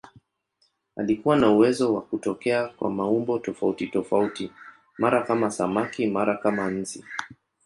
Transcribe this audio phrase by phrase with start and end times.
[0.95, 4.51] Alikuwa na uwezo wa kutokea kwa maumbo tofautitofauti,
[4.97, 7.05] mara kama samaki, mara kama nzi.